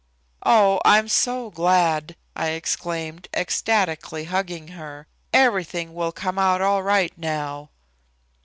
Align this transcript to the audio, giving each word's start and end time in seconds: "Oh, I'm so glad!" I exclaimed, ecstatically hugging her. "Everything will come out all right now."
"Oh, 0.41 0.81
I'm 0.83 1.07
so 1.07 1.51
glad!" 1.51 2.15
I 2.35 2.47
exclaimed, 2.47 3.27
ecstatically 3.35 4.23
hugging 4.23 4.69
her. 4.69 5.05
"Everything 5.31 5.93
will 5.93 6.11
come 6.11 6.39
out 6.39 6.59
all 6.59 6.81
right 6.81 7.15
now." 7.19 7.69